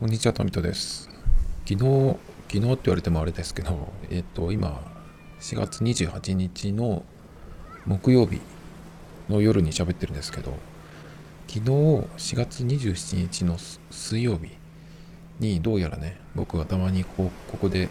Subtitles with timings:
[0.00, 1.10] こんにちは、トミトです。
[1.68, 2.16] 昨日、
[2.48, 4.80] 昨日って言われてもあれですけど、えっ、と、今、
[5.40, 7.04] 4月28日の
[7.84, 8.40] 木曜日
[9.28, 10.54] の夜に喋ってるんですけど、
[11.48, 13.58] 昨日4月27日の
[13.90, 14.52] 水曜日
[15.38, 17.90] にどうやらね、僕がたまにこここで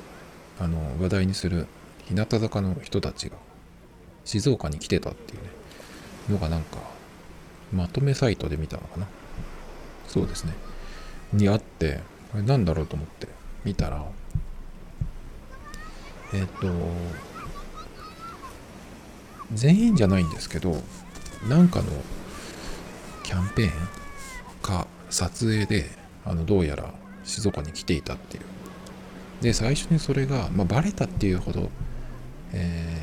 [0.59, 1.67] あの話題にする
[2.07, 3.35] 日向坂の人たちが
[4.25, 5.49] 静岡に来てたっていうね、
[6.27, 6.79] のがなんか
[7.71, 9.07] まとめサイトで見たのかな。
[10.07, 10.53] そうですね。
[11.33, 11.99] にあって、
[12.31, 13.27] これなんだろうと思って
[13.63, 14.05] 見たら、
[16.33, 16.67] えっ、と、
[19.53, 20.81] 全員じゃないんですけど、
[21.47, 21.85] なんかの
[23.23, 23.71] キャンペーン
[24.61, 25.89] か撮影で、
[26.25, 26.93] あの、どうやら
[27.23, 28.43] 静岡に来ていたっていう。
[29.41, 31.69] で、最初にそれが、まあ、バレたっていうほど、
[32.53, 33.01] え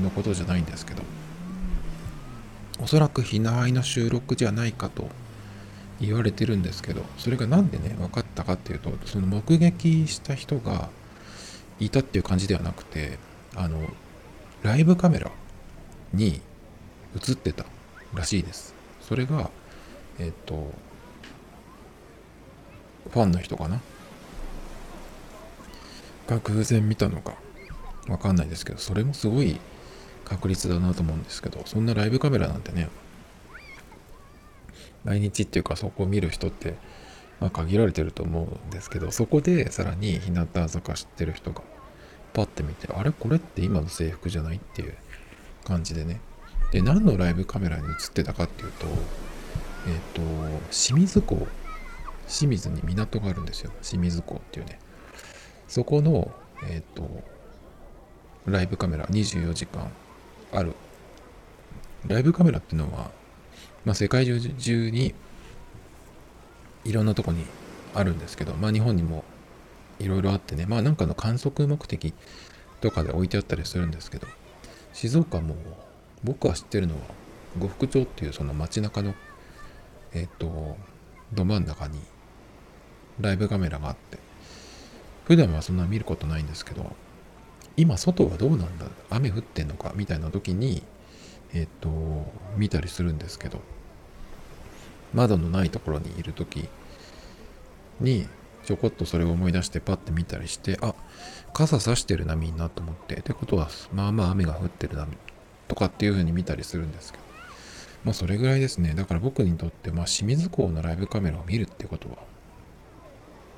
[0.00, 1.02] ー、のことじゃないんですけど、
[2.80, 5.08] おそらくひなあいの収録じゃないかと
[6.00, 10.88] 言われてるんですけどそれが何でね分かったかっていうとその目撃した人が
[11.80, 13.18] いたっていう感じではなくて
[13.54, 13.80] あの
[14.62, 15.30] ライブカメラ
[16.12, 16.40] に
[17.28, 17.64] 映ってた
[18.14, 18.74] らしいです。
[19.00, 19.50] それが
[20.18, 20.72] えっ、と
[23.10, 23.80] ファンの人かな？
[26.26, 27.34] が偶然見たのか
[28.08, 29.60] わかんないですけどそれもすごい
[30.24, 32.88] 確率だなと思うんですけどそんなライブカメラなんてね
[35.06, 36.74] 毎日っていうかそこを見る人って、
[37.40, 41.62] まあ、限られてると思うんですけどそこでさらに日向坂知ってる人が
[42.34, 43.12] パッて見てあれ？
[43.12, 44.94] これって今の制服じゃないっていう
[45.64, 46.20] 感じでね。
[46.72, 50.22] で何のライブカメラに映ってたかっていうとえっ、ー、と
[50.70, 51.46] 清水港。
[52.28, 53.70] 清水に港があるんですよ。
[53.82, 54.80] 清水港っていうね。
[55.68, 56.32] そこの
[56.68, 57.08] えっ、ー、と
[58.46, 59.90] ライブカメラ24時間
[60.52, 60.74] ある。
[62.08, 63.12] ライブカメラっていうのは
[63.86, 65.14] まあ、世界中に
[66.84, 67.46] いろんなとこに
[67.94, 69.24] あるんですけど、まあ、日本にも
[69.98, 72.12] いろいろあってね、まあなんかの観測目的
[72.82, 74.26] とかで置いてあったりするんですけど、
[74.92, 75.56] 静岡も
[76.24, 77.00] 僕は知ってるのは
[77.58, 79.14] 呉服町っていうその街中の
[80.12, 80.76] えっ、と
[81.32, 81.98] ど真ん中に
[83.20, 84.18] ライブカメラがあって
[85.24, 86.94] 普段はそんな見ることないんですけど
[87.76, 90.82] 今外はどうなんだ雨降ってんのかみたいな時に
[91.54, 91.90] えっ、と
[92.56, 93.60] 見たりするんですけど
[95.14, 96.68] 窓のないところにいる時
[98.00, 98.26] に
[98.64, 100.94] ちょこっとそれを思い出してパッて見たりしてあ
[101.52, 105.06] 傘さしてるなみんなと思ってってことはまあまあ雨が降ってるな
[105.68, 107.26] とかっていう風に見たりするんですけど。
[108.04, 108.94] まあそれぐらいですね。
[108.94, 112.18] だから僕にとってまあ清水港のライブカメラを見るってことは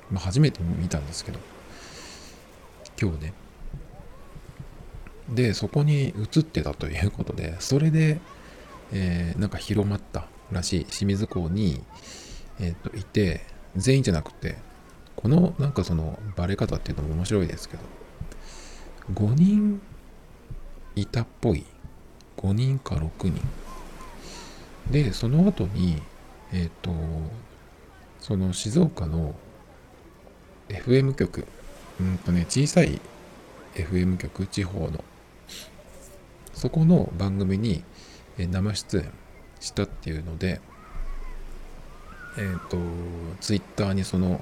[0.09, 1.39] まあ初めて見たんですけど。
[2.99, 3.33] 今日ね。
[5.29, 8.19] でそこに映ってたということでそれで、
[8.91, 11.81] えー、なんか広まったらしい清水港に、
[12.59, 13.45] えー、といて
[13.75, 14.57] 全員じゃなくて
[15.15, 17.83] このなんかそのバレ方っていうのも面白いですけど
[19.13, 19.81] 5人
[20.95, 21.65] いたっぽい。
[22.37, 23.41] 5人か6人。
[24.91, 26.01] でその後に
[26.51, 26.91] えっ、ー、と
[28.19, 29.35] その静岡の
[30.67, 31.45] FM 局。
[31.99, 33.01] うんとね小さい
[33.75, 35.03] FM 局地方の。
[36.53, 37.83] そこの番組に
[38.37, 39.11] 生出演。
[39.59, 40.61] したっていうので、
[42.37, 42.77] えっ、ー、と、
[43.41, 44.41] ツイッターにその、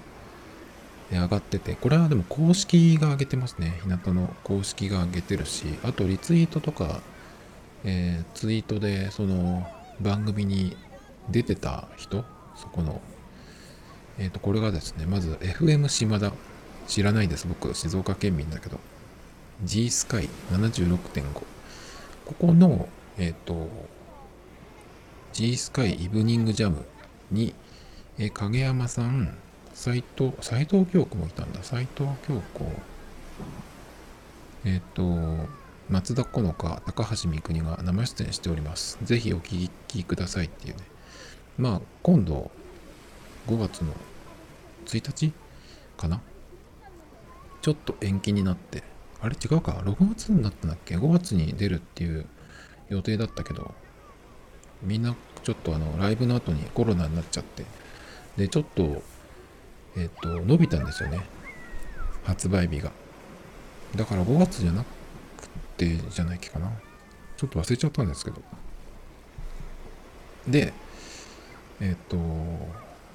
[1.11, 3.79] 上がってて、これはでも公式が上げてますね。
[3.83, 7.01] 日向の公式が上げてるし、あとリツイートとか、
[7.85, 9.66] えー、ツイートでその
[10.01, 10.75] 番組に
[11.29, 12.25] 出てた人、
[12.56, 13.01] そこの、
[14.17, 16.33] えっ、ー、と、これがですね、まず FM 島田。
[16.88, 17.47] 知らないです。
[17.47, 18.79] 僕、静岡県民だけど。
[19.63, 21.23] G スカイ76.5。
[21.33, 21.44] こ
[22.33, 23.69] この、えっ、ー、と、
[25.37, 26.83] G スカイイブニングジャム
[27.29, 27.53] に、
[28.17, 29.37] え影山さん、
[29.75, 31.61] 斎藤、斎藤京子もいたんだ。
[31.61, 32.65] 斎藤京子。
[34.65, 35.47] えっ、ー、と、
[35.91, 38.97] 松田好花、高橋三国が生出演しております。
[39.03, 40.81] ぜひお聞きくださいっていうね。
[41.59, 42.50] まあ、今度、
[43.45, 43.94] 5月の
[44.88, 45.33] 1日
[45.97, 46.19] かな？
[47.62, 48.81] ちょっと延期になって、
[49.21, 49.35] あれ？
[49.35, 52.25] 違うか ?6 月になったんだっけ ?5 月に出るっていう
[52.89, 53.75] 予定だったけど、
[54.81, 57.63] みんなちょっとあのライブの後にコロナになっちゃって。
[58.38, 59.01] でちょっと
[59.95, 61.22] えっ、と伸びたんですよね。
[62.24, 62.92] 発売日が。
[63.95, 64.88] だから5月じゃなく
[65.78, 66.72] てじゃないっけかな。
[67.36, 68.42] ちょっと忘れちゃったんですけど。
[70.48, 70.74] で
[71.80, 72.18] えっ、と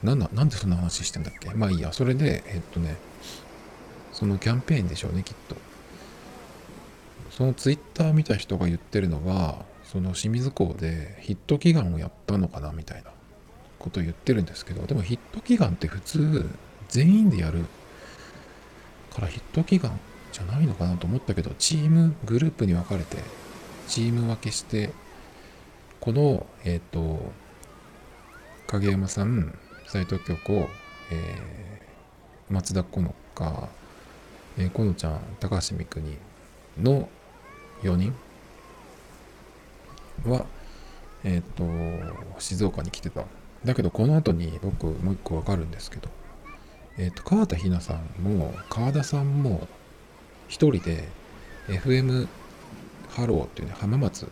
[0.02, 1.50] なんだなんでそんな話してんだっけ？
[1.54, 1.92] まあいいや。
[1.92, 2.96] それでえっ、とね
[4.12, 5.56] そのキャンペーンでしょうねきっと。
[7.30, 13.10] そのツイッター見た人が言ってるのはその清水港でヒット祈願をやったのかなみたいな
[13.78, 16.48] ことを言ってるんですけどでもヒット祈願って普通
[16.88, 17.66] 全員でやる
[19.14, 19.92] からヒット祈願
[20.32, 23.18] じゃないのかなと思ったけど、チーム、グループに分かれて、
[23.86, 24.90] チーム分けして、
[26.00, 27.32] この、えっ、ー、と、
[28.66, 29.56] 影山さん、
[29.86, 30.68] 斎藤京子、
[31.10, 33.02] えー、松田好
[33.34, 33.68] 花、
[34.56, 36.16] えー、このちゃん、髙橋未来虹
[36.80, 37.08] の
[37.82, 38.14] 4人
[40.24, 40.46] は、
[41.24, 43.24] えっ、ー、と、静岡に来てた。
[43.64, 46.08] だけど、この後に僕、もう一個わかるんですけど、
[46.98, 49.66] えっ、ー、と、河田陽菜さんも、河田さんも、
[50.48, 51.08] 一人で、
[51.68, 52.28] FM
[53.10, 54.26] ハローっていうね、浜松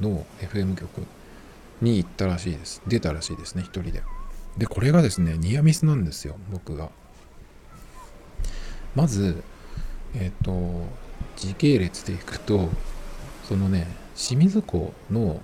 [0.00, 1.06] の FM 局
[1.80, 2.82] に行ったらしいです。
[2.86, 4.02] 出たらしいですね、一人で。
[4.58, 6.90] で、これがですね、ニアミスなんですよ、僕が。
[8.94, 9.42] まず、
[10.14, 10.86] えっ、ー、と、
[11.36, 12.68] 時系列でいくと、
[13.48, 15.40] そのね、清水港の、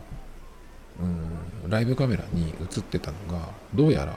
[1.00, 4.16] うん、ライブカメラに映ってたのが、どうやら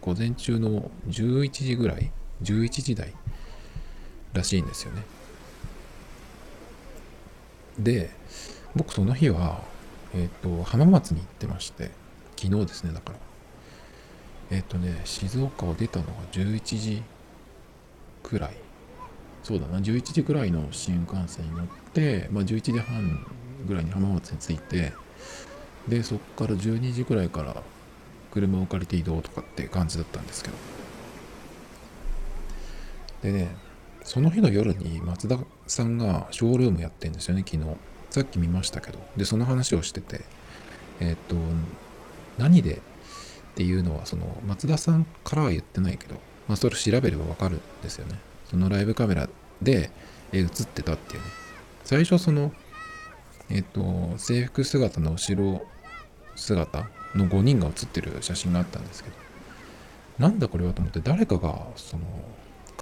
[0.00, 2.10] 午前中の11時ぐらい、
[2.42, 3.12] 11時台
[4.32, 5.02] らしいんですよね。
[7.78, 8.10] で、
[8.74, 9.62] 僕その日は、
[10.14, 11.90] えっ、ー、と、浜松に行ってまして、
[12.36, 13.18] 昨日ですね、だから。
[14.50, 17.02] えっ、ー、とね、静岡を出たのが11時
[18.22, 18.54] くらい。
[19.42, 23.26] そうだな、11時くらいの新幹線に乗って、まあ、11時半
[23.66, 24.92] ぐらいに浜松に着いて、
[25.88, 27.62] で、そこから12時くらいから
[28.32, 30.56] 車を借りて移動とかって感じだったんですけど。
[33.22, 33.56] でね、
[34.04, 37.76] その日の夜に松田さんがショールームやってんですよね、昨日。
[38.10, 38.98] さっき見ましたけど。
[39.16, 40.22] で、その話をしてて、
[41.00, 41.36] えっ、と、
[42.38, 42.74] 何で？
[42.74, 42.80] っ
[43.58, 46.14] ていうのは、その松田さんからは言ってないけど、
[46.46, 48.18] まあ、それ調べればわかるんですよね。
[48.48, 49.28] そのライブカメラ
[49.60, 49.90] で
[50.32, 51.26] 映ってたっていうね。
[51.84, 52.52] 最初その、
[53.50, 55.66] えっ、と、制服姿の後ろ
[56.36, 59.16] 姿の5人が写ってる写真があったんですけど、
[60.18, 62.04] なんだこれはと思って誰かがその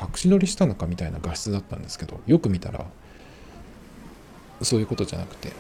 [0.01, 2.85] 隠し撮りしたのかみたいな画質だったんですけど、よく見たら、
[4.63, 5.53] そういうことじゃなくて、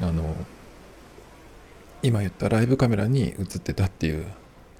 [0.00, 0.34] あの、
[2.02, 4.26] 今言ったライブカメラに映ってたっていう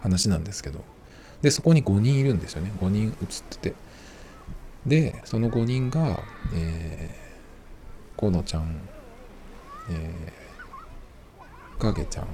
[0.01, 0.85] 話なんですけど、
[1.41, 2.73] で、そこに5人いるんですよね。
[2.81, 3.15] 5人映っ
[3.51, 3.75] てて。
[4.87, 6.21] で、その5人が、
[6.55, 8.81] えー、このちゃん、
[9.91, 12.27] えー、影ちゃん、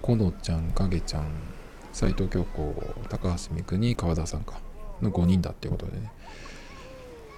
[0.00, 1.30] このちゃん、影ちゃん、
[1.92, 2.74] 斎藤京子、
[3.08, 4.60] 高橋美久に川田さんか、
[5.00, 6.10] の5人だっていうことでね。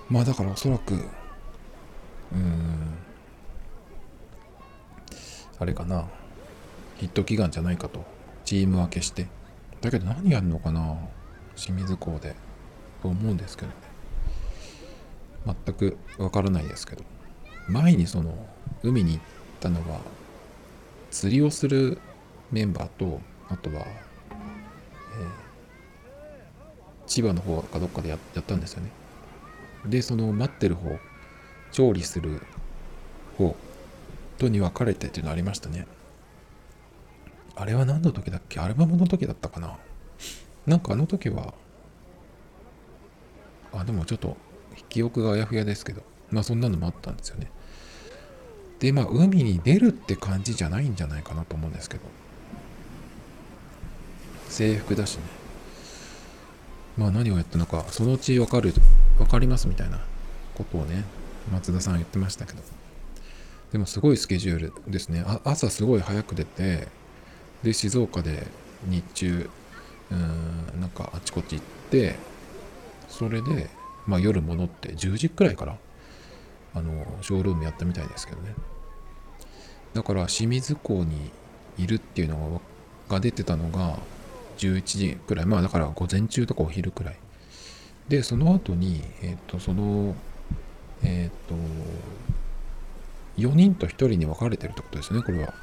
[0.08, 2.98] まあだからおそらく、うーん、
[5.58, 6.08] あれかな、
[6.96, 8.04] ヒット祈願じゃないかと、
[8.44, 9.28] チーム分けして。
[9.80, 10.96] だけど何やるのかな、
[11.56, 12.34] 清水港で、
[13.02, 13.74] と思うんですけどね。
[15.64, 17.04] 全くわからないですけど
[17.68, 18.34] 前にその
[18.82, 19.20] 海に行っ
[19.60, 20.00] たのは
[21.10, 21.98] 釣りをする
[22.52, 24.34] メンバーとあとは、えー、
[27.06, 28.90] 千葉の方かどっかでやったんですよね。
[29.86, 30.98] でその待ってる方
[31.72, 32.40] 調理する
[33.36, 33.54] 方
[34.38, 35.86] とに分かれてっていうのありましたね。
[37.56, 38.60] あれは何の時だっけ？
[38.60, 39.76] アルバムの時だったかな？
[40.66, 41.54] なんかあの時は
[43.72, 44.36] あでもちょっと
[44.88, 46.02] 記憶があやふやですけど、
[46.34, 47.48] まあそんなのもあったんですよね。
[48.80, 52.02] で、まあ海に出るって感じじゃないんじゃないかなと思うんですけど、
[54.48, 55.22] 制服だしね。
[56.96, 58.74] まあ何をやったのか、そのうちわかる、
[59.20, 60.00] わかりますみたいな
[60.56, 61.04] ことをね、
[61.52, 62.58] 松田さん言ってましたけど。
[63.70, 65.24] でもすごいスケジュールですね。
[65.44, 66.88] 朝すごい早く出て、
[67.62, 68.46] で、静岡で
[68.86, 69.50] 日中、
[70.10, 72.16] うーん、なんかあちこち行って、
[73.08, 73.70] それで、
[74.06, 75.78] まあ、夜戻って10時くらいから
[76.74, 78.54] あのショールームやったみたいですけどね。
[79.94, 81.30] だから清水港に
[81.78, 82.60] いるっていうの
[83.08, 83.98] が出てたのが
[84.58, 85.46] 11時くらい。
[85.46, 87.16] まあだから午前中とかお昼くらい。
[88.08, 90.14] でその後にえっ、ー、とその
[91.02, 91.54] えっ、ー、と
[93.38, 95.54] 4人と1人に分かれてるってことですねこれは。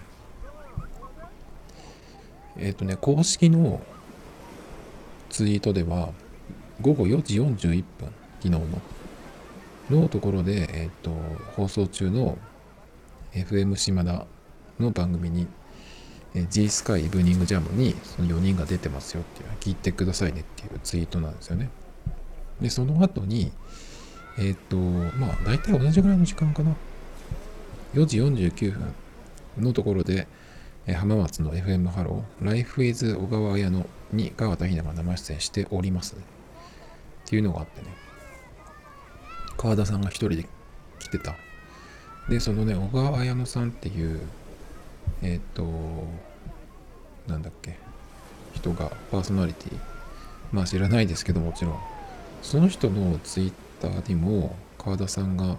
[2.57, 3.81] えっ、ー、とね公式の
[5.29, 6.09] ツイートでは
[6.81, 8.59] 午後4時41分昨日の、
[9.89, 11.11] のところで、えっ、と、
[11.55, 12.37] 放送中の
[13.33, 14.25] FM 島田
[14.79, 15.47] の番組に、
[16.33, 21.69] え G スカイイブニングジャムにその4人が出てますよっていう、聞いてくださいねっていうツイートなんですよね。
[22.61, 23.51] で、その後に、
[24.37, 26.75] えっ、と、まあ、大体同じぐらいの時間かな。
[27.93, 28.93] 4時49分
[29.57, 30.27] のところで、
[30.87, 36.17] え浜松の FM ハロー、Life is 小川綾乃に河田陽菜が生出演しております、っ
[37.25, 37.87] ていうのがあってね。
[39.57, 40.45] 河田さんが一人で
[40.99, 41.35] 来てた。
[42.29, 44.21] で、そのね、小川綾乃さんっていう、
[45.21, 45.63] えっ、ー、と、
[47.27, 47.77] なんだっけ、
[48.53, 49.79] 人がパーソナリティ。
[50.51, 51.79] まあ知らないですけどもちろん。
[52.41, 55.57] その人のツイッターにも川田さんが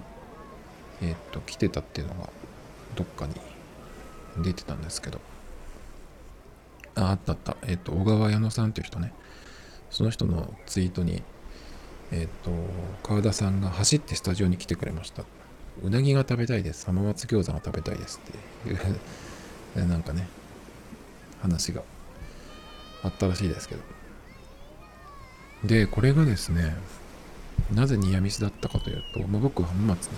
[1.03, 2.31] えっ、と来てたっていうのが
[2.95, 3.35] どっかに
[4.43, 5.21] 出てたんですけど。
[6.95, 7.57] ああったあった。
[7.63, 9.13] えっ、と小川矢野さんっていう人ね。
[9.91, 11.23] その人のツイートに
[12.13, 12.51] えっ、と
[13.03, 15.25] 川田さんが走ってスタジオに来てくれました。
[15.83, 16.87] うなぎが食べたいです。
[16.87, 18.79] 浜松餃子が食べたいですっていう。
[19.89, 20.29] なんかね
[21.41, 21.83] 話が
[23.03, 23.83] あったらしいですけど。
[25.65, 26.77] でこれがですね
[27.73, 30.13] なぜニアミスだったかというと、まあ、僕浜松に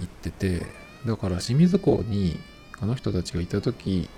[0.00, 0.66] 行ってて
[1.06, 2.38] だから清水港に
[2.80, 4.08] あの人たちがいた時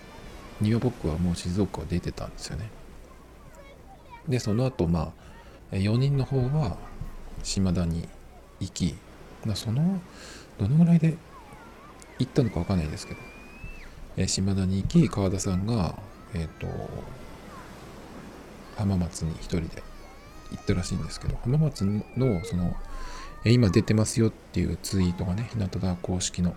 [0.61, 2.71] には僕はもう静岡を出てたんですよね。
[4.29, 5.32] でその後まあ
[5.79, 6.77] 4人の方は
[7.43, 8.09] 島田に
[8.61, 8.95] 行き
[9.45, 10.01] まあその
[10.59, 11.17] どのぐらいで
[12.19, 13.21] 行ったのか分かんないですけど、
[14.17, 15.97] え島田に行き川田さんが
[16.35, 16.67] えっ、ー、と
[18.77, 19.83] 浜松に一人で
[20.51, 22.05] 行ったらしいんですけど浜松の
[22.45, 22.77] その
[23.45, 26.55] え今出てますよっていうツイートがね日向田公式の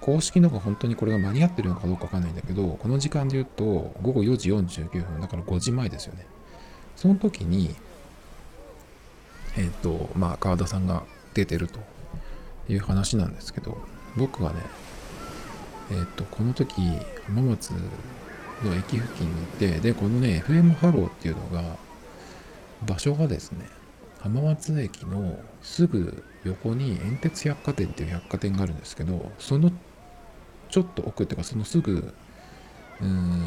[0.00, 3.64] 公式のが本当にこれが間に合ってるのかどうかわかんないんだけどこの時間で言うと
[4.02, 6.26] 午後4時49分だから5時前ですよね。
[6.96, 7.76] その時に
[9.56, 11.80] えっ、ー、とまあ川田さんが出てると
[12.68, 13.78] いう話なんですけど
[14.16, 14.60] 僕はね
[15.90, 16.74] えっ、ー、とこの時
[17.26, 21.76] 浜松の駅付近にいてでこのね FM ハローっていうのが
[22.86, 23.66] 場所がですね
[24.20, 29.70] 浜松駅のすぐ横に遠鉄百貨店っていう百貨店があるんですけどその
[30.70, 32.12] ちょっと奥っていうかそのすぐ
[33.00, 33.42] うん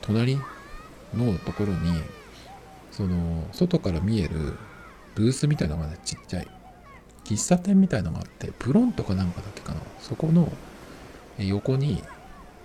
[0.00, 0.36] 隣
[1.14, 2.00] のところに
[2.90, 4.56] その外から見える
[5.14, 6.48] ブースみたいなのがねちっちゃい。
[7.24, 9.80] 喫茶店みたいなのがあってプロンとかなんかだっけかな。
[10.00, 10.52] そこの
[11.38, 12.02] 横に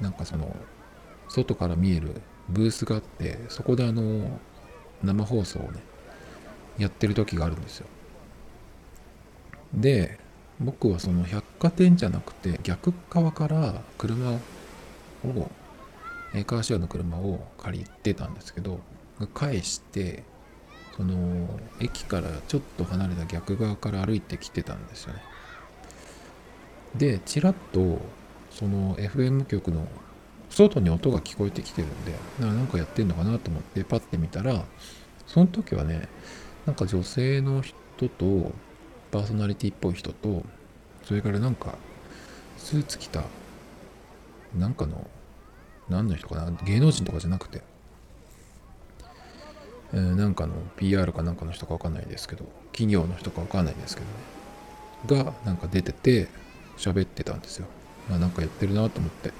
[0.01, 0.55] なんかその
[1.29, 4.39] 外から見えるブースがあってそこであの
[5.03, 5.79] 生放送をね
[6.77, 7.87] やってる時があるんですよ。
[9.73, 10.19] で
[10.59, 14.39] 僕はその百貨店じゃなくて逆側から車を
[16.45, 18.79] カーシェアの車を借りてたんですけど
[19.33, 20.23] 返して
[20.99, 21.47] その
[21.79, 25.21] 駅からちょっと離れた逆側から歩いてきてたんですよね。
[26.97, 28.01] でちらっと
[28.51, 29.87] その FM 局の
[30.49, 34.65] 外に音が聞こえてきてるんでなんかやってんのかなと思ってパッて見たら
[35.25, 36.09] その時はね
[36.65, 37.75] なんか女性の人
[38.09, 38.51] と
[39.09, 40.43] パーソナリティっぽい人と
[41.05, 41.75] それからなんか
[42.57, 43.23] スーツ着た
[44.53, 45.07] なんかの
[45.87, 47.61] 何の人かな芸能人とかじゃなくて、
[49.93, 54.01] えー、なんかの PR かなんかの人かわかんないですけど企業の人かわかんないですけ
[55.07, 55.25] どね。
[55.25, 56.27] がなんか出てて
[56.77, 57.67] 喋ってたんですよ。
[58.09, 59.33] まあなんかやってるなと思って、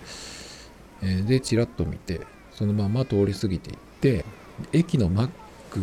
[1.01, 4.25] えー、でチラッと見てそのまま通り過ぎていって
[4.74, 5.29] 駅のマッ
[5.70, 5.79] ク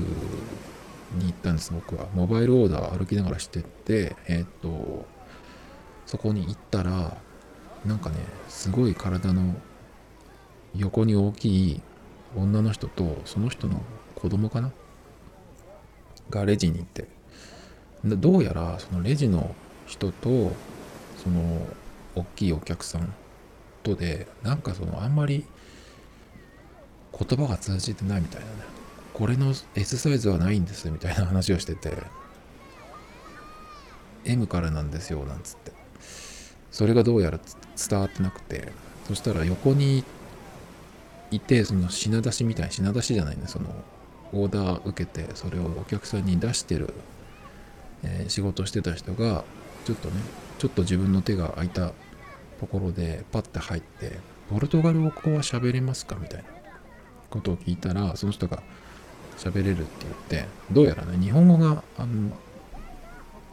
[1.17, 1.73] に行ったんです。
[1.73, 2.09] 僕は。
[2.15, 5.07] モバイルオーダー歩きながらしてってえっ、と
[6.07, 7.17] そこに行ったら
[7.85, 8.17] なんかね
[8.49, 9.55] すごい体の
[10.75, 11.81] 横に大きい
[12.37, 13.81] 女の人とその人の
[14.17, 14.73] 子供かな？
[16.31, 17.07] がレジに行って。
[18.05, 19.55] どうやらそのレジの
[19.87, 20.53] 人と
[21.23, 21.67] その
[22.15, 23.13] 大きいお客さん
[23.83, 25.45] とでなんかそのあんまり
[27.19, 28.53] 言葉が通じてないみたいなね。
[29.13, 31.97] これの S サイズはないんですみたいな 話をしてて。
[34.25, 35.73] M からなんですよなんつって。
[36.73, 37.39] それがどうやら
[37.89, 38.73] 伝わってなくて。
[39.07, 40.03] そしたら横に
[41.31, 43.67] いてその品出しみたいな品出しじゃないねその
[44.33, 46.93] オーダー受けてそれをお客さんに出してる、
[48.03, 49.45] えー、仕事してた人が
[49.85, 50.21] ちょっとね
[50.59, 51.93] ちょっと自分の手が空いた
[52.61, 54.19] ところでパッて入って
[54.51, 56.49] ポルトガル語は喋れますかみたいな
[57.31, 58.63] ことを聞いたらその人が
[59.37, 62.31] 喋れるって言ってどうやらね日本語があの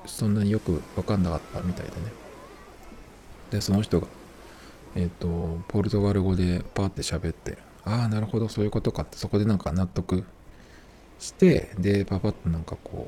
[0.05, 1.95] そんなによく分かんなかったみたいでね。
[3.51, 4.07] でその人が
[4.95, 10.23] えっ、ー、とポルトガル語でパーって喋ってああなるほどそういうことかってそこでなんか納得
[11.23, 13.07] してでパパッとなんかこ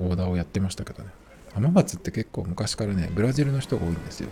[0.00, 1.10] うオーダーをやってましたけどね。
[1.54, 4.28] 浜松って結構昔からねブラジルの人が多いんですよ。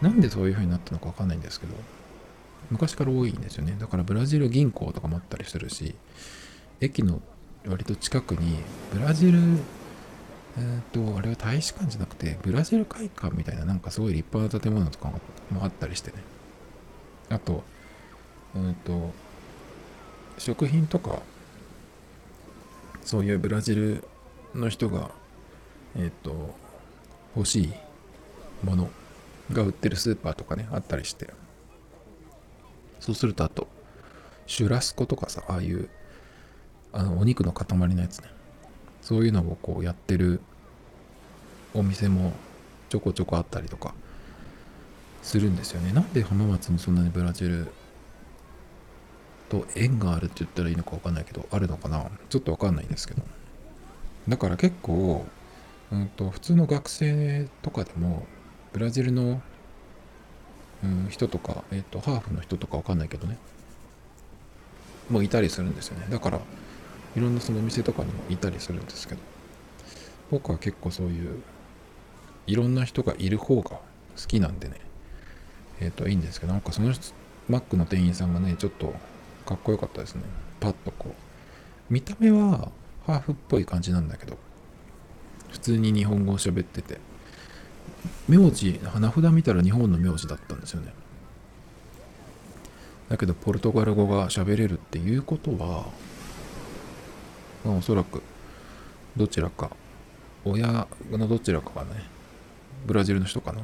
[0.00, 1.74] なんでそういう風になったのか分かんないんですけど
[2.70, 3.76] 昔から多いんですよね。
[3.78, 5.94] だからブラジル銀行とかもあったりするし
[6.80, 7.20] 駅の
[7.66, 8.58] 割と近くに
[8.92, 15.10] ブラジルえっ、ー、とあれは大使館じゃなくてブラジル会館みたいななんかすごい立派な建物とか
[15.50, 16.18] もあったりしてね。
[17.30, 17.64] あと
[18.54, 19.10] うんと
[20.38, 21.22] 食品とか
[23.04, 24.04] そういうブラジル
[24.54, 25.10] の人が
[25.96, 26.54] えっ、ー、と
[27.36, 27.72] 欲しい
[28.62, 28.90] もの
[29.52, 31.30] が売ってるスーパーとかねあったりして。
[33.00, 33.66] そうするとあと
[34.46, 35.88] シュラスコとかさああいう
[36.92, 38.28] あのお肉の塊のやつね。
[39.00, 40.40] そういうのをこうやってる
[41.74, 42.32] お店も
[42.88, 43.94] ちょこちょこあったりとか
[45.22, 45.92] するんですよね。
[45.92, 47.72] なんで浜松にそんなにブラジル
[49.52, 52.06] と縁があるって言ったらいいのか分かんないけどあるのかな。
[52.30, 53.22] ちょっと分かんないんですけど。
[54.26, 55.26] だから結構、
[55.90, 58.24] うんと、普通の学生とかでも
[58.72, 59.42] ブラジルの、
[60.82, 63.36] うん、人とか、えっ、とハーフの人とか分かんないけどね。
[65.10, 66.06] もういたりするんですよね。
[66.08, 66.40] だから
[67.14, 69.20] いろんなそのお店とかにもいたりするんですけど。
[70.30, 71.42] 僕は結構そういう
[72.46, 73.80] いろんな人がいる方が好
[74.28, 74.76] きなんでね。
[75.80, 76.94] えっ、ー、といいんですけどなんかその
[77.50, 78.94] マックの店員さんがねちょっと
[79.44, 80.22] かっこよかったですね。
[80.60, 81.92] パッとこう。
[81.92, 82.70] 見た目は
[83.06, 84.38] ハーフっぽい感じなんだけど。
[85.50, 86.98] 普通に日本語を喋ってて。
[88.28, 90.92] 名字花札見たら日本の名字だったんですよね。
[93.08, 95.86] だけどポルトガル語が喋れるっていうことは
[97.64, 98.22] まあ、おそらく
[99.16, 99.70] どちらか
[100.44, 102.02] 親のどちらかがね
[102.86, 103.62] ブラジルの人かな。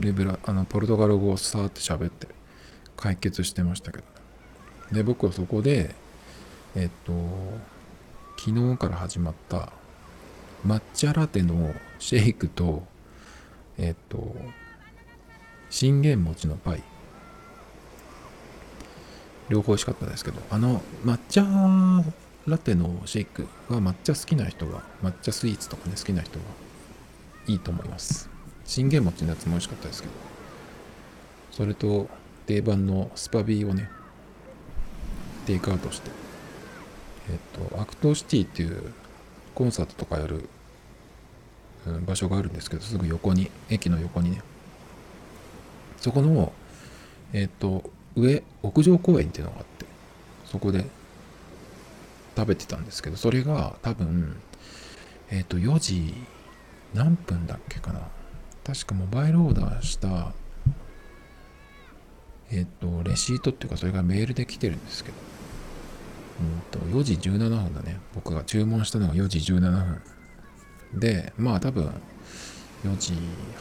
[0.00, 2.28] でブラあのポルトガル語をさーって喋って
[2.96, 4.15] 解決してましたけど。
[4.92, 5.94] で僕はそこで
[6.74, 7.12] えっと
[8.38, 9.72] 昨日から始まった
[10.66, 12.84] 抹茶ラテのシェイクと
[13.78, 14.34] えっと
[15.70, 16.82] 信玄餅のパイ
[19.48, 21.42] 両方美味しかったですけどあの抹茶
[22.46, 26.44] ラテのシェイクは抹茶好きな人が、抹茶スイーツとかね、好きな人は
[27.48, 28.30] いいと思います。
[28.64, 30.14] 信玄餅のやつも美味しかったですけど、
[31.50, 32.08] それと
[32.46, 33.90] 定番のスパビーをね、
[35.46, 36.10] テイクアウトして、
[37.30, 38.92] えっと、アクトシティっていう
[39.54, 40.48] コンサートとかやる、
[42.04, 44.42] 場所があるんですけど、すぐ横に、駅の横にね、
[45.98, 46.52] そこの、
[47.32, 49.86] えっと、上、屋上公園っていうのがあって、
[50.44, 50.84] そこで
[52.36, 54.36] 食べてたんですけど、それが多分、
[55.30, 56.14] えっ、と、4時
[56.94, 58.00] 何分だっけかな。
[58.64, 60.32] 確かモバイルオーダーした、
[62.50, 65.16] えっ、と、レシートっていうか、それがメールで来てるんですけど、
[66.40, 67.98] うんと、4時17分だね。
[68.14, 70.02] 僕が注文したのが4時17分。
[70.94, 71.90] で、まあ多分、
[72.84, 73.14] 4時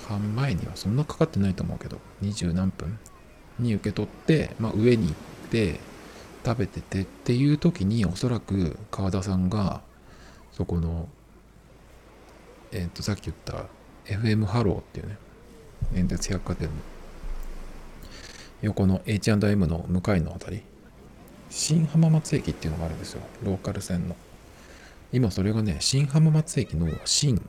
[0.07, 2.99] 半前にはそんなかかってないと思うけど、20何分
[3.59, 5.15] に受け取って、まあ上に行っ
[5.49, 5.79] て、
[6.45, 9.81] 食べててっていう時におそらく川田さんが
[10.51, 11.09] そこの
[12.71, 13.65] えっ、ー、とさっき言った
[14.05, 15.17] FM ハローっていうね
[15.95, 16.73] 遠鉄百貨店の
[18.61, 20.61] 横の H&M の向かいのあたり
[21.49, 23.21] 新浜松駅っていうのがあるんですよ。
[23.43, 24.15] ローカル線の。
[25.13, 27.41] 今それがね新浜松駅の新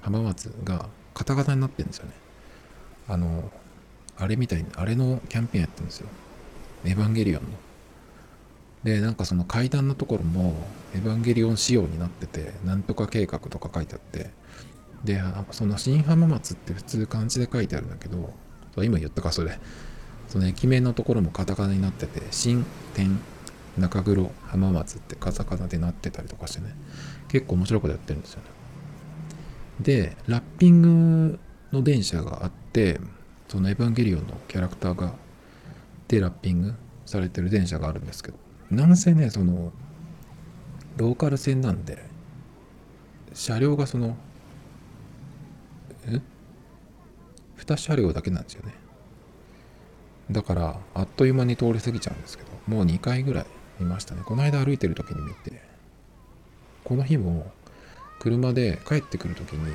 [0.00, 2.12] 浜松がカタカナになってるんですよね。
[3.08, 3.50] あの
[4.16, 6.08] あれみたいにあれのキャンペーンやってるんですよ。
[6.84, 7.48] エヴァンゲリオンの。
[8.84, 10.54] でなんかその階段のところも
[10.94, 14.30] エヴァンゲリオン仕様になっててなんとか計画とか書いてあって。
[15.04, 15.18] で
[15.50, 18.34] その新浜松って普通漢字で書いてあるんだけど
[18.82, 19.58] 今言ったかそれ。
[20.28, 23.18] その駅名のところもカタカナになってて新店
[23.80, 26.74] 中黒浜松ってカタカナでなってたりとかしてね。
[27.28, 28.48] 結構面白いことやってるんですよね。
[29.80, 31.38] でラッピング
[31.72, 33.00] の電車があって
[33.48, 35.14] そのエヴァンゲリオンのキャラクターが
[36.08, 36.74] でラッピング
[37.06, 38.38] されてる電車があるんですけど
[38.70, 39.72] なんせねその
[40.96, 42.04] ローカル線なんで
[43.32, 44.16] 車両がその
[46.06, 46.20] え
[47.58, 48.74] ？2車両だけなんですよね。
[50.30, 53.46] だからあっという間に通り過ぎちゃうんですけどもう2回ぐらい
[53.80, 54.22] 見ましたね。
[54.24, 55.60] この間歩いてる時に見て
[56.84, 57.50] この日も
[58.18, 59.72] 車で帰ってくる時に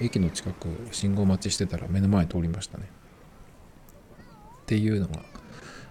[0.00, 2.88] 駅の近く信号待ちしてたら目の前通りましたね。
[4.62, 5.20] っていうのが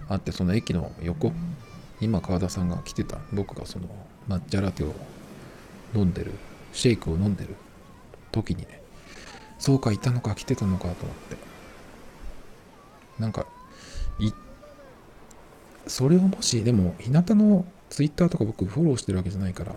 [0.09, 1.31] あってその駅の横
[2.01, 3.87] 今川田さんが来てた僕がその
[4.27, 4.93] 抹茶ラテを
[5.95, 6.31] 飲んでる
[6.73, 7.55] シェイクを飲んでる
[8.31, 8.81] 時にね
[9.59, 11.53] そうかいたのか来てたのかと思って。
[13.19, 13.45] なんか
[15.87, 19.75] それをもしでも日向のツイッターとか僕フォローしてるわけじゃないから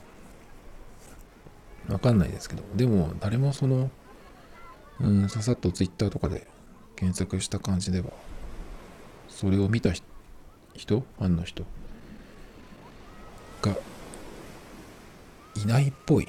[1.89, 3.91] わかんないですけどでも誰もその
[5.01, 6.47] うんささっとツイッターとかで
[6.97, 8.07] 検索した感じでは
[9.29, 9.93] それを見た
[10.75, 11.65] 人ファンの人
[13.63, 13.77] が
[15.57, 16.29] いないっぽい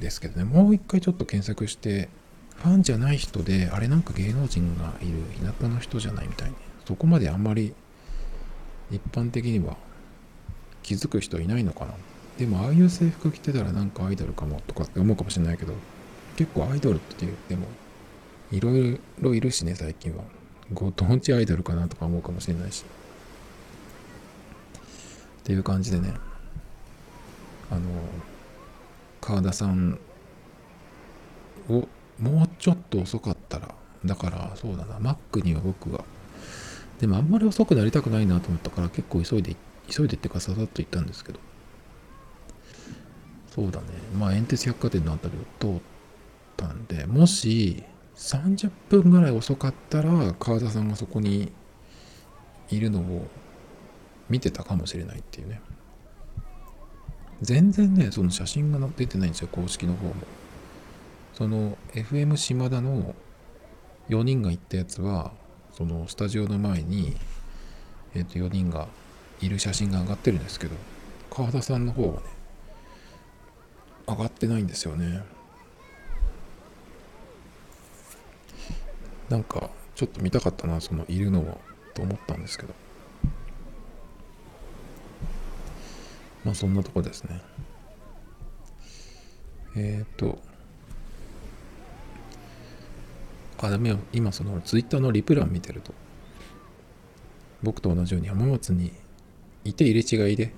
[0.00, 0.44] ですけどね。
[0.44, 2.08] もう一回ちょっと検索して
[2.56, 7.74] ファンじゃない人であれなんか芸能人がいる田舎の人じゃないみたいにそこまであんまり
[8.92, 9.76] 一般的には
[10.82, 11.94] 気づく人いないのかな？
[12.38, 15.74] でもああいう制服着てたらなんかアイドルかもとかって思うかもしれないけど
[16.36, 17.66] 結構アイドルって言っても
[18.50, 20.22] いろいろいるしね最近は。
[20.72, 22.84] ご当地アイドルかなとか思うかもしれないし。
[25.40, 26.14] っていう感じでね。
[27.70, 27.80] あの
[29.20, 29.98] 川田さん
[31.68, 33.74] をもうちょっと遅かったら
[34.04, 36.04] だからそうだなマックには僕が
[37.02, 39.56] でもあんまり遅くなりたくないなと思ったから結構急いで
[39.88, 41.40] 急いでってかささっと行ったんですけど。
[43.52, 43.86] そうだね。
[44.16, 45.82] まあ煙鉄百貨店のあたりを通っ
[46.56, 47.82] たんでもし
[48.14, 51.50] 30分ぐらい遅かったら川田さんがそこに
[52.70, 53.26] いるのを
[54.30, 55.60] 見てたかもしれないっていうね。
[57.40, 60.14] 全然ねその写真が出てないんですよ公式の方も。
[61.34, 63.16] その FM 島田の
[64.08, 65.32] 4人が行ったやつは
[65.72, 67.16] そのスタジオの前に、
[68.14, 68.88] えー、と4人が
[69.40, 70.76] いる写真が上がってるんですけど
[71.30, 72.22] 川田さんの方はね
[74.06, 75.22] 上がってないんですよね。
[79.28, 81.60] なんかちょっと見たかったなそのいるのを
[81.94, 82.74] と思ったんですけど。
[86.44, 87.40] まあそんなとこですね。
[89.76, 90.38] えっ、ー、と
[93.62, 93.98] あ、ダメよ。
[94.12, 95.94] 今そのツイッターのリプ欄見てると、
[97.62, 98.92] 僕と同じように浜松に
[99.64, 100.48] いて入れ違いでっ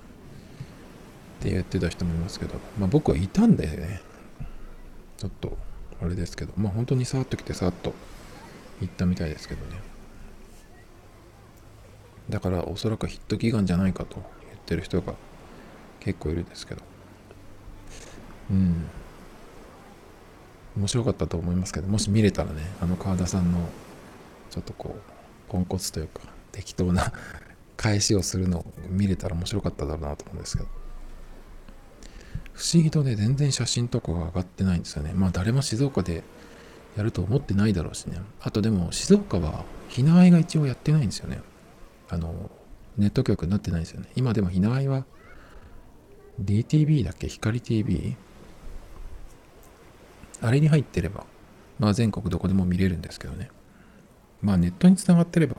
[1.40, 4.00] てやってた人もいますけど、まあ僕はいたんだよね。
[5.18, 5.56] ちょっと、
[6.02, 7.94] あれですけど、まあ本当にさーっと来てさーっと
[8.80, 9.80] 行ったみたいですけどね。
[12.30, 14.16] だからおそらくヒット祈願じゃないかと
[14.48, 15.14] 言ってる人が
[16.00, 16.82] 結構いるんですけど。
[18.50, 18.86] うん。
[20.76, 23.58] 面白かったと思いますけどもし見れたらねあの川田さんの
[24.50, 26.20] ちょっとこうポンコツというか
[26.52, 27.12] 適当な
[27.76, 30.68] 返しをするのを見れたら面白かっただろうなと思うんですけど。
[32.52, 35.12] 不思議とね全然写真とかが上がってないんですよね。
[35.12, 36.22] まあ誰も静岡で
[36.96, 38.20] やると思ってないだろうしね。
[38.40, 41.40] あとでも静岡はひなあいが一応やってないんですよね。
[42.08, 42.50] あの
[42.96, 44.08] ネット局になってないんですよね。
[44.14, 45.04] 今でもひなあいは
[46.40, 47.26] DTV だっけ？
[47.28, 48.16] 光 TV
[50.44, 51.24] あれに入ってれば、
[51.78, 53.50] まあ全国どこでも見れるんですけどね。
[54.42, 55.57] まあネットにつながってれば、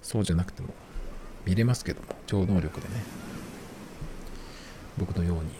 [0.00, 0.68] そうじゃなくても
[1.44, 3.02] 見れますけども、超能力でね。
[4.96, 5.50] 僕のように。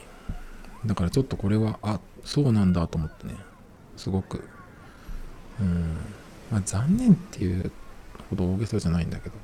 [0.86, 3.34] だからちょっとこれは、あ、そうなんだと思ってね、
[3.96, 4.44] すごく、
[5.60, 5.96] うん、
[6.52, 7.72] まあ残念っていう
[8.30, 9.34] ほど大げさじゃないんだけど、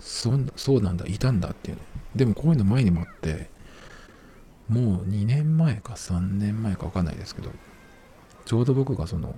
[0.00, 1.82] そそうなんだ、いたんだっていうね。
[2.16, 3.48] でもこういうの前にもあって、
[4.68, 7.50] もう2年前か3年前か分かんないですけど、
[8.48, 9.34] ちょうど僕がその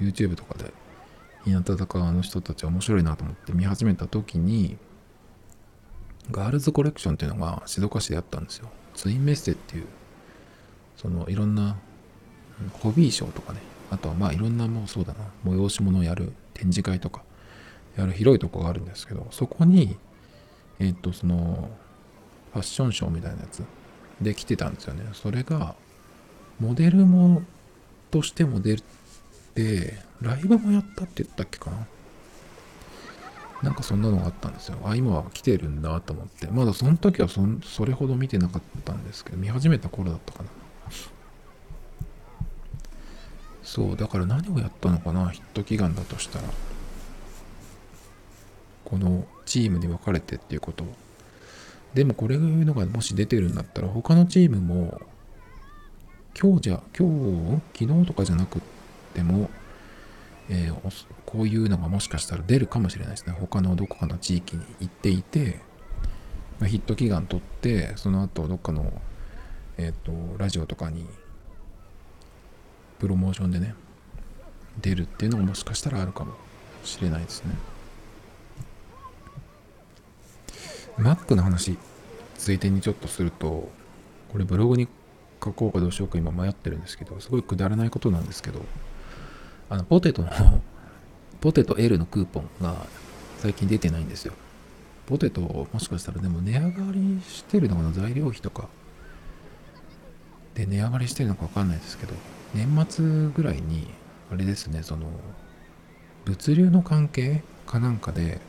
[0.00, 0.72] YouTube とかで
[1.44, 4.78] 日向坂の人たち面白いなと思って見始めた時に
[6.30, 8.68] ガールズコレクションっていうのが静岡市であったんですよ。
[8.94, 9.86] ツインメッセっていう
[10.96, 11.76] そのいろんな
[12.74, 13.58] ホビーショーとかね
[13.90, 17.24] あとはまあいろんなもうそうだな催し物をやる展示会とか
[17.96, 19.96] やる広いとこがあるんですけどそこに
[20.78, 21.68] えっ、とその
[22.52, 23.64] ファッションショーみたいなやつ
[24.20, 25.02] で来てたんですよね。
[25.14, 25.74] それが
[26.60, 27.42] モデルも
[28.12, 28.76] としても出
[29.54, 31.86] て、ライブもやったって言ったっけかな。
[33.62, 34.78] なんかそんなのがあったんですよ。
[34.84, 36.46] あ、今は来てるんだと思って。
[36.46, 40.48] まだその時はそそれほど見てなかったんですけど、見始めた頃だったかな。
[43.62, 46.44] そう、だから何をやったのかな、ヒット祈願だとしたら。
[48.84, 50.84] このチームに分かれてっていうこと
[51.94, 55.00] でもこれいうのがもし出てるんだったら他のチームも
[56.40, 58.60] 今日じゃ、今日、昨日とかじゃなく
[59.14, 59.50] ても、
[60.48, 63.34] えー、こういうのがもしかしたら出るかもしれないですね。
[63.38, 65.60] 他のどこかの地域に行っていて、
[66.58, 68.92] まあ、ヒット祈願取って、その後どっかの、
[69.76, 71.06] えっ、ー、と、ラジオとかに、
[72.98, 73.74] プロモーションでね、
[74.80, 76.34] 出るっていうのがもしかしたらあるかも
[76.84, 77.54] しれないですね。
[80.98, 81.76] Mac の話、
[82.36, 83.70] ついでにちょっとすると、
[84.30, 84.88] これブログに
[85.42, 88.64] 書こうかどうしようか今迷ってるんですけど、すごいくだらないことなんですけど、
[89.68, 90.30] あの、ポテトの
[91.40, 92.86] ポテト L のクーポンが
[93.38, 94.34] 最近出てないんですよ。
[95.06, 98.68] ポテトもしかしたらでも値上がりしてるのかな材料費とか。
[100.54, 102.14] で、値上がりしてるのかわかんないですけど、
[102.54, 103.88] 年末ぐらいに、
[104.30, 105.06] あれですね、その、
[106.24, 108.40] 物流の関係かなんかで、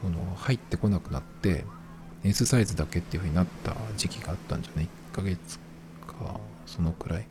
[0.00, 1.64] その、入ってこなくなって、
[2.22, 5.58] S サイズだけっていう風になった時期があったんじゃない ?1 ヶ月
[6.18, 7.26] かそのくらい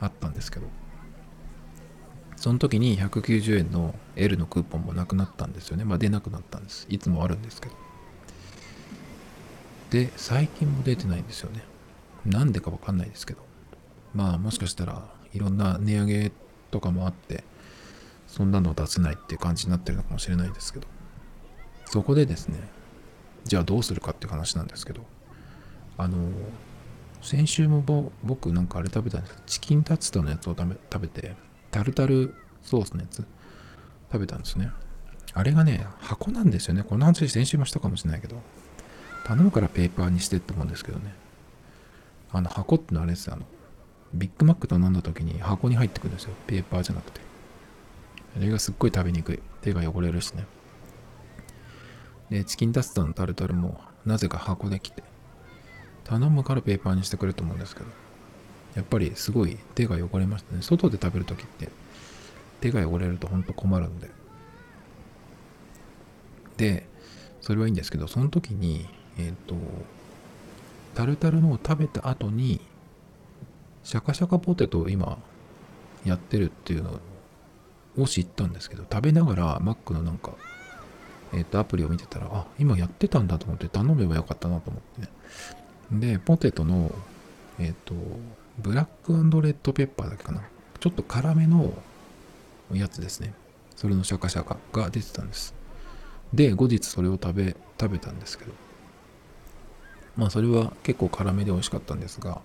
[0.00, 0.66] あったんですけど
[2.42, 5.84] その時に190円の L のクーポンもなくなったんですよね。
[5.84, 6.88] まあ出なくなったんです。
[6.90, 7.74] いつもあるんですけど。
[9.90, 11.62] で最近も出てないんですよね。
[12.26, 13.44] なんでかわかんないですけど。
[14.12, 16.32] まあもしかしたらいろんな値上げ
[16.72, 17.44] とかもあって
[18.26, 20.88] そんなの出せないって感じになってるのかもしれないですけど。
[21.86, 22.58] そこでですね
[23.44, 25.02] じゃあどうするかって話なんですけど。
[25.96, 26.16] あの
[27.22, 29.34] 先週も僕なんかあれ食べたんです。
[29.34, 31.34] けどチキンタツタのやつを食べ食べて
[31.70, 33.24] タルタルソースのやつ
[34.10, 34.70] 食べたんですね。
[35.32, 36.82] あれがね箱なんですよね。
[36.82, 38.36] この話先週もしたかもしれないけど。
[39.24, 41.14] 頼むからペーパーにしてって思うんですけどね。
[42.32, 43.42] あの箱ってのはあれですあの
[44.14, 46.34] ビッグマック頼んだ時に箱に入ってくるんですよ。
[46.46, 47.20] ペーパーじゃなくて。
[48.36, 49.40] あれがすっごい食べにくい。
[49.60, 50.44] 手が汚れるしね。
[52.30, 55.04] でチキンタツタのタルタルもなぜか箱で来て。
[56.04, 57.86] 頼むからペーパーにしてくれると思うんですけど。
[58.74, 60.62] やっぱりすごい手が汚れましたね。
[60.62, 61.68] 外で食べる時って
[62.60, 64.10] 手が汚れるとほんと困るんで。
[66.56, 66.86] で
[67.40, 68.86] それはいいんですけどその時に
[69.18, 69.56] えっ、ー、と
[70.94, 72.60] タルタルのを食べた後に
[73.82, 75.18] シャカシャカポテトを今
[76.04, 77.00] やってるっていうの
[77.98, 80.32] を知ったんですけど食べながらマックのなんか
[81.32, 85.02] えっ、ー、とアプリを見てたらあ今やってたんだと思って頼めばよかったなと思って。
[85.02, 85.08] ね
[85.92, 86.90] でポテトの
[87.58, 87.94] えっ、ー、と
[88.58, 90.42] ブラックレッドペッパーだけかな。
[90.80, 91.72] ちょっと辛めの
[92.72, 93.34] やつですね。
[93.76, 95.54] それのシャカシャカが出てたんです。
[96.32, 98.52] で後日それを食べ食べたんですけど。
[100.16, 102.40] まあそれは結構辛めで美味しかったんですが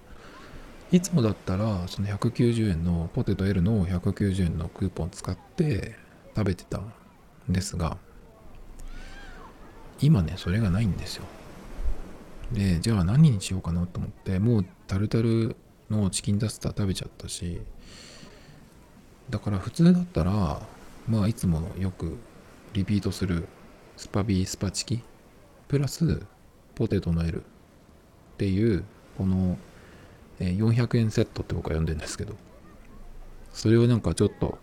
[0.92, 5.96] いつもだったらその190円のポテト L の190円のクーポン使って
[6.36, 6.94] 食べてたん
[7.50, 7.98] ですが
[10.00, 11.26] 今ねそれがないんですよ。
[12.52, 15.56] でじゃあ何にしようかなと思ってもうタルタル
[15.90, 17.62] のチキンダスター食べちゃったし
[19.30, 20.62] だから普通だったら
[21.08, 22.18] まあいつものよく
[22.74, 23.48] リピートする
[23.98, 25.02] スパビースパチキ
[25.68, 26.26] プラス
[26.76, 27.44] ポテトの L っ
[28.38, 28.84] ていう
[29.18, 29.58] この
[30.40, 32.36] 400円セットって僕は呼んでるんですけど
[33.52, 34.58] それをなんかちょっと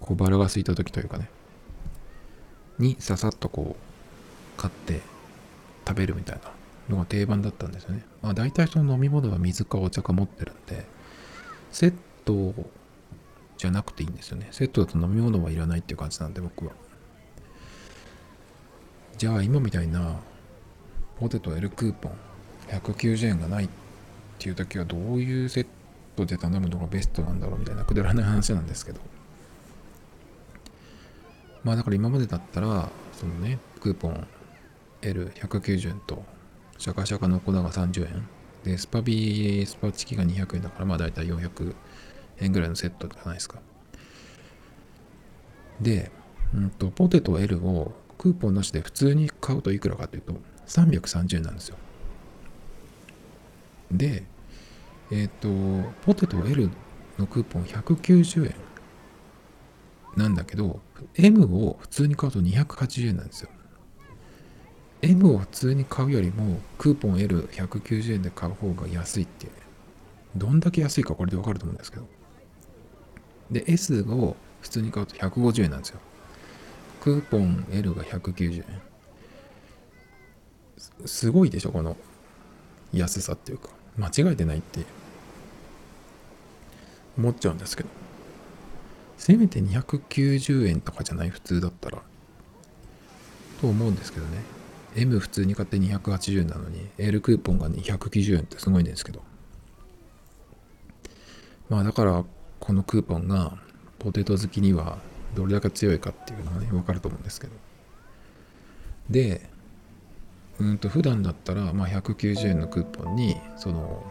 [0.00, 1.30] 小腹が空いた時というかね
[2.78, 5.00] にささっとこう買って
[5.86, 6.59] 食べるみたいな。
[6.90, 8.04] のが定番だったんですよね。
[8.22, 10.84] まあ大体その飲み物は水かお茶か持ってるんで
[11.70, 12.54] セット
[13.56, 14.48] じゃなくていいんですよね。
[14.50, 16.72] セットだと飲み物はいらないっていう感じなんで僕は。
[19.16, 20.16] じゃあ今みたいな
[21.18, 22.12] ポテト L クーポン
[22.68, 23.68] 190円がないっ
[24.38, 25.66] ていう時はどういうセッ
[26.16, 29.00] トで頼むのがベストなんだろうみたいなくだらない話なんですけど。
[31.62, 34.26] まあだから今までだったらそのねクーポン
[35.02, 36.22] L190 円と
[36.80, 38.26] シャカシャカの粉が30円
[38.64, 41.74] でスパビースパチキが200円だからまあ大体400
[42.40, 43.58] 円ぐらいのセットじゃないですか
[45.78, 46.10] で、
[46.54, 50.32] うんと、ポテト L をクーポンなしで普通に買うといくらかというと
[50.66, 51.76] 330円なんですよ。
[53.90, 54.24] で、
[55.10, 56.70] えっ、ー、と、ポテト L
[57.18, 58.54] のクーポン190円
[60.16, 60.80] なんだけど、
[61.14, 63.50] M を普通に買うと280円なんですよ。
[65.02, 69.48] M を普通に買うよりもクーポン L190 円で買う方が安いって、
[70.36, 72.06] どんだけ安いかこれでわかると思うんですけど。
[73.50, 76.00] で、S を普通に買うと150円なんですよ。
[77.00, 78.82] クーポン L が190円。
[81.06, 81.96] すごいでしょ、この
[82.92, 83.70] 安さっていうか。
[83.96, 84.84] 間違えてないって
[87.18, 87.88] 思っちゃうんですけど。
[89.16, 92.02] せめて290円とかじゃない普通だったら。
[93.60, 94.59] と思うんですけどね。
[94.96, 99.22] M 普通に買って280円なのに、L クーポンが290円ってすごいんですけど。
[101.68, 102.24] まあだから、
[102.58, 103.56] このクーポンが
[103.98, 104.98] ポテト好きには
[105.34, 107.52] どれだけ強いかっていうのがね、わかると思うんですけど。
[109.08, 109.50] で、
[110.60, 114.04] うんと普段だったら、まあ、190円のクーポンにその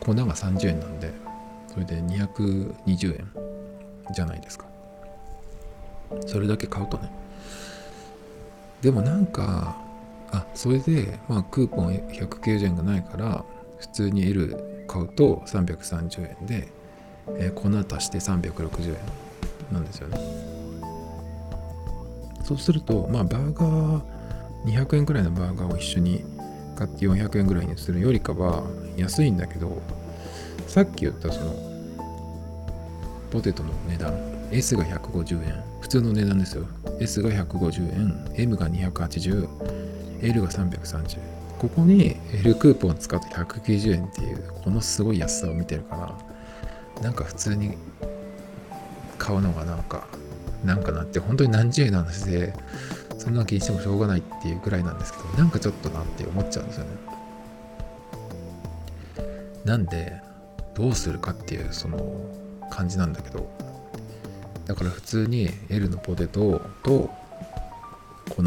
[0.00, 1.12] 粉が30円なんで
[1.66, 3.28] それで220円
[4.14, 4.66] じゃないですか
[6.26, 7.10] それだけ買うとね
[8.82, 9.82] でもなんか
[10.34, 13.44] あそれでまあクーポン190円がないから
[13.78, 16.68] 普通に L 買うと330円で、
[17.38, 18.96] えー、粉足して360円
[19.72, 20.18] なんですよね。
[22.44, 24.02] そうするとまあバーガー
[24.64, 26.24] 200円くらいのバーガーを一緒に
[26.76, 28.64] 買って400円ぐらいにするよりかは
[28.96, 29.80] 安いんだけど
[30.66, 31.54] さっき言ったその
[33.30, 34.14] ポテトの値段
[34.50, 35.74] S が150円。
[35.80, 36.66] 普通の値段ですよ。
[36.98, 39.48] S が150円 M が280
[40.24, 41.18] L が330
[41.58, 45.96] ここに L クーポン使って190円っていうこのすごい安さを見てるか
[46.96, 47.76] らなんか普通に
[49.18, 50.06] 買うのがなんか
[50.64, 52.54] なんかなって本当に何十円の話で
[53.18, 56.90] そんな気にしてもしょうがないっていうぐらいなんですけどなんかちょっとなって思っちゃうんですよね。
[59.64, 60.20] なんで
[60.74, 61.98] どうするかっていうその
[62.70, 63.48] 感じなんだけど。
[64.66, 67.10] だから普通に L のポテトと
[68.30, 68.42] 粉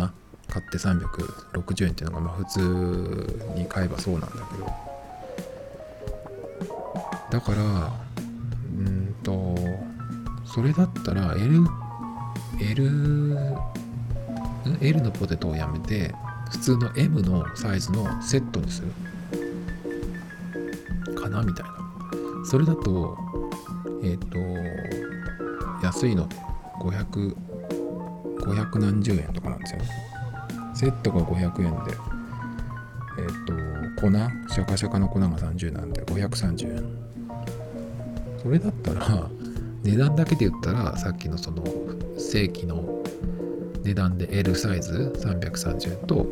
[0.58, 2.60] 買って360円っていうのがまあ普通
[3.56, 4.66] に買えばそうなんだけど。
[7.30, 7.92] だから
[8.78, 9.56] うんと
[10.46, 11.66] それだったら L
[12.60, 13.38] L
[14.82, 16.16] L のポテトをやめて
[16.50, 18.88] 普通の M のサイズのセットにする。
[21.16, 21.78] かなみたいな。
[22.46, 23.18] それだと
[24.04, 24.38] えっ、と
[25.86, 26.36] 安いので
[26.80, 27.36] 500
[28.40, 30.17] 500何十円とかなんですよね。
[30.78, 31.94] セットが500円で。
[33.20, 33.54] えっ、と
[34.00, 34.12] 粉？
[34.54, 36.84] シャカシャカの粉が30なんで530円。
[38.42, 39.28] それだったら
[39.84, 41.64] 値段だけで言ったらさっきのその
[42.18, 43.04] 正規の
[43.84, 46.28] 値段で L サイズ？330円と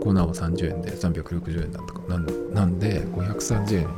[0.00, 2.02] 粉を30円で360円だとか。
[2.08, 2.18] な
[2.54, 3.88] なんで530円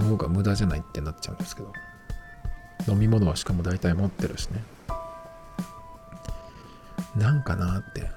[0.00, 1.72] の方が無駄じゃないってなっちゃうんですけど。
[2.88, 4.62] 飲み物はしかも大体持ってるしね。
[7.16, 8.10] なんかなって。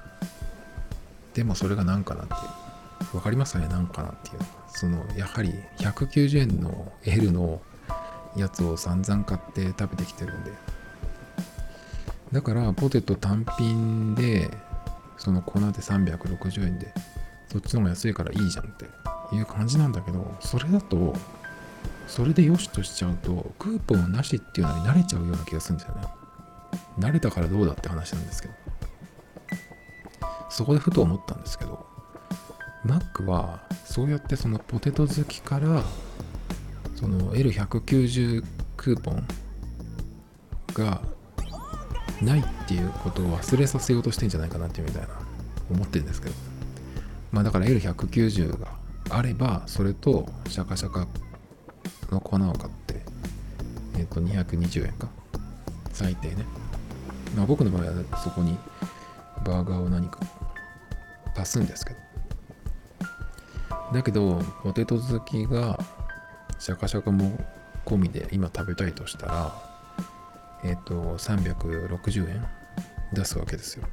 [1.34, 2.34] でもそれがなんかなって。
[2.34, 2.36] い
[3.12, 3.68] うわかりますかね。
[3.68, 4.38] なんかなっていう。
[4.68, 7.60] そのやはり190円の L の
[8.36, 10.52] やつを散々買って食べてきてるんで。
[12.32, 14.48] だからポテト単品で
[15.16, 16.94] その粉で360円で
[17.48, 18.86] そっちの方が安いからいいじゃんって
[19.34, 21.14] いう感じなんだけどそれだと
[22.06, 26.02] それで良しとしちゃうとクーポンなしっていうのに慣れちゃうような気がするんですよね。
[26.98, 28.54] 慣れたからどうだって話なんですけど。
[30.60, 31.86] そこでふと思ったんですけど
[32.84, 35.82] マックはそうやってそのポテト好きから
[36.96, 38.44] その L190
[38.76, 39.26] クーポン
[40.74, 41.00] が
[42.20, 45.08] ないっていうことを忘れさせようとしてんじゃないかなっていうみたいな
[45.70, 46.34] 思ってるんですけど。
[47.32, 48.68] まあだから L190 が
[49.08, 51.06] あればそれとシャカシャカ
[52.10, 53.00] の粉を買って
[53.96, 55.08] えっ、と220円か。
[55.94, 56.44] 最低ね。
[57.34, 58.58] まあ僕の場合はそこに
[59.42, 60.20] バーガーを何か
[61.36, 62.00] 足すんですけど。
[63.92, 65.78] だけどポテト好きが
[66.58, 67.38] シャカシャカも
[67.84, 69.52] 込みで今食べたいとしたら
[70.62, 72.46] えっ、と360円
[73.12, 73.84] 出すわけですよ。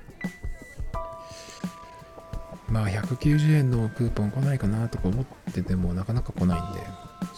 [2.70, 6.82] まあ190円のクーポン来ないかなとか思っててもなかなか来ないんで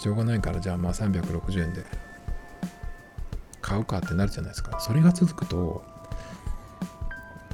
[0.01, 1.85] しょうがないからじゃあまあ360円で
[3.61, 4.79] 買うかってなるじゃないですか。
[4.79, 5.83] それが続くと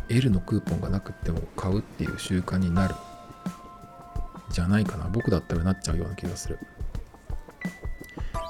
[0.10, 2.96] L のクーポンがなくても買うっていう習慣になる
[4.52, 5.10] じゃないかな。
[5.10, 6.60] 僕だったらなっちゃうような気がする。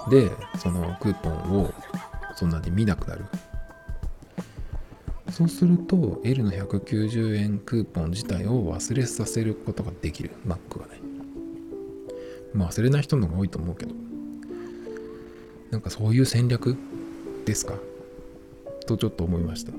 [0.10, 1.74] でそのクーポンを
[2.36, 3.26] そんなに見なくなる。
[5.32, 10.32] そうすると L の190円クーポン自体を忘れさせることができる。
[10.46, 11.00] Mac はね。
[12.54, 13.96] まあ忘れない人の方が多いと思うけど。
[15.72, 16.78] なんかそういう戦略
[17.46, 17.74] ですか？
[18.86, 19.74] とちょっと思いました。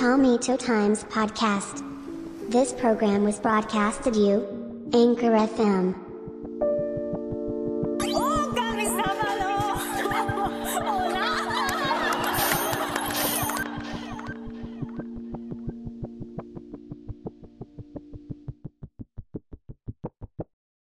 [0.00, 1.84] Tomito Times Podcast.
[2.50, 6.09] This program was broadcasted you, Anchor FM.